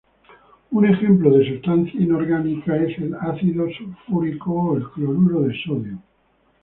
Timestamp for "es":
2.75-2.97